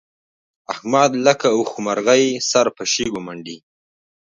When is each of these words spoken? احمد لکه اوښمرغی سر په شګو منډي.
احمد 0.73 1.11
لکه 1.25 1.47
اوښمرغی 1.57 2.25
سر 2.49 2.67
په 2.75 2.83
شګو 2.93 3.19
منډي. 3.25 3.57